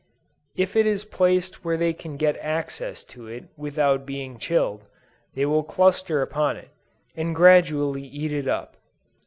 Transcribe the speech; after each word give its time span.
If 0.55 0.75
it 0.75 0.87
is 0.87 1.05
placed 1.05 1.63
where 1.63 1.77
they 1.77 1.93
can 1.93 2.17
get 2.17 2.35
access 2.37 3.03
to 3.03 3.27
it 3.27 3.43
without 3.55 4.03
being 4.03 4.39
chilled, 4.39 4.87
they 5.35 5.45
will 5.45 5.61
cluster 5.61 6.23
upon 6.23 6.57
it, 6.57 6.69
and 7.15 7.35
gradually 7.35 8.05
eat 8.07 8.31
it 8.33 8.47
up. 8.47 8.77